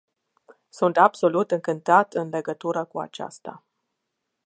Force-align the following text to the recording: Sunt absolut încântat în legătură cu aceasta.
Sunt 0.69 0.97
absolut 0.97 1.51
încântat 1.51 2.13
în 2.13 2.29
legătură 2.29 2.83
cu 2.85 2.99
aceasta. 2.99 3.63